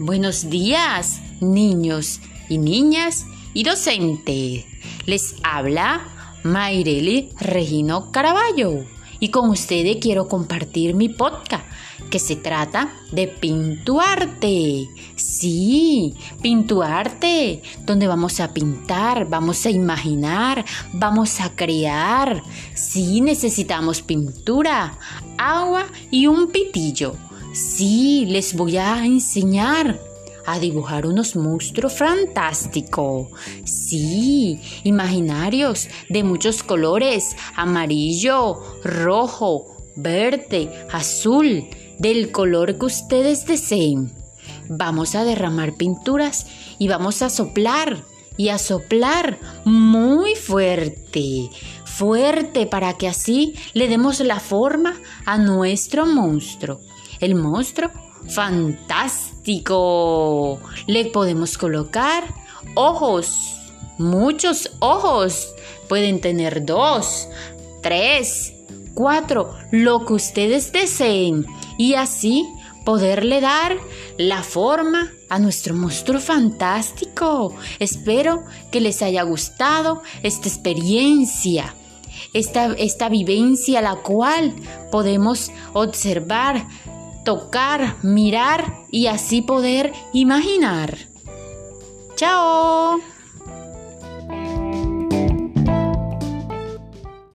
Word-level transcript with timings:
Buenos 0.00 0.48
días, 0.48 1.20
niños 1.40 2.20
y 2.48 2.58
niñas 2.58 3.26
y 3.52 3.64
docentes. 3.64 4.64
Les 5.06 5.34
habla 5.42 6.36
Mayreli 6.44 7.30
Regino 7.40 8.12
Caraballo 8.12 8.84
y 9.18 9.30
con 9.30 9.50
ustedes 9.50 9.96
quiero 10.00 10.28
compartir 10.28 10.94
mi 10.94 11.08
podcast 11.08 11.64
que 12.10 12.20
se 12.20 12.36
trata 12.36 12.92
de 13.10 13.26
Pintuarte. 13.26 14.86
Sí, 15.16 16.14
Pintuarte, 16.40 17.60
donde 17.84 18.06
vamos 18.06 18.38
a 18.38 18.54
pintar, 18.54 19.28
vamos 19.28 19.66
a 19.66 19.70
imaginar, 19.70 20.64
vamos 20.92 21.40
a 21.40 21.56
crear. 21.56 22.40
Sí, 22.72 23.20
necesitamos 23.20 24.02
pintura, 24.02 24.96
agua 25.36 25.86
y 26.12 26.28
un 26.28 26.52
pitillo. 26.52 27.16
Sí, 27.58 28.24
les 28.26 28.54
voy 28.54 28.76
a 28.76 29.04
enseñar 29.04 29.98
a 30.46 30.60
dibujar 30.60 31.06
unos 31.06 31.34
monstruos 31.34 31.92
fantásticos. 31.92 33.30
Sí, 33.64 34.60
imaginarios 34.84 35.88
de 36.08 36.22
muchos 36.22 36.62
colores, 36.62 37.36
amarillo, 37.56 38.62
rojo, 38.84 39.66
verde, 39.96 40.70
azul, 40.92 41.64
del 41.98 42.30
color 42.30 42.78
que 42.78 42.86
ustedes 42.86 43.44
deseen. 43.44 44.12
Vamos 44.68 45.16
a 45.16 45.24
derramar 45.24 45.74
pinturas 45.74 46.46
y 46.78 46.86
vamos 46.86 47.22
a 47.22 47.28
soplar 47.28 48.04
y 48.36 48.50
a 48.50 48.58
soplar 48.58 49.36
muy 49.64 50.36
fuerte, 50.36 51.50
fuerte 51.84 52.66
para 52.66 52.96
que 52.96 53.08
así 53.08 53.54
le 53.72 53.88
demos 53.88 54.20
la 54.20 54.38
forma 54.38 54.94
a 55.26 55.38
nuestro 55.38 56.06
monstruo 56.06 56.78
el 57.20 57.34
monstruo 57.34 57.90
fantástico. 58.28 59.38
Le 60.86 61.06
podemos 61.06 61.58
colocar 61.58 62.24
ojos, 62.74 63.56
muchos 63.98 64.70
ojos. 64.80 65.54
Pueden 65.88 66.20
tener 66.20 66.64
dos, 66.64 67.28
tres, 67.82 68.52
cuatro, 68.94 69.54
lo 69.70 70.04
que 70.04 70.12
ustedes 70.14 70.72
deseen. 70.72 71.46
Y 71.78 71.94
así 71.94 72.44
poderle 72.84 73.40
dar 73.40 73.76
la 74.16 74.42
forma 74.42 75.12
a 75.28 75.38
nuestro 75.38 75.74
monstruo 75.74 76.20
fantástico. 76.20 77.54
Espero 77.78 78.44
que 78.72 78.80
les 78.80 79.02
haya 79.02 79.22
gustado 79.22 80.02
esta 80.22 80.48
experiencia. 80.48 81.74
Esta, 82.32 82.72
esta 82.74 83.08
vivencia 83.08 83.80
la 83.80 83.96
cual 83.96 84.54
podemos 84.90 85.50
observar 85.72 86.66
tocar, 87.28 87.96
mirar 88.02 88.86
y 88.90 89.08
así 89.08 89.42
poder 89.42 89.92
imaginar. 90.14 90.96
¡Chao! 92.14 93.00